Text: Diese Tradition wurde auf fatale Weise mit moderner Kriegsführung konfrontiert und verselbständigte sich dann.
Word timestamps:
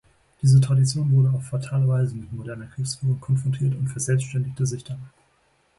Diese 0.41 0.59
Tradition 0.59 1.11
wurde 1.11 1.29
auf 1.29 1.43
fatale 1.49 1.87
Weise 1.87 2.15
mit 2.15 2.33
moderner 2.33 2.65
Kriegsführung 2.65 3.19
konfrontiert 3.19 3.75
und 3.75 3.85
verselbständigte 3.87 4.65
sich 4.65 4.83
dann. 4.83 4.97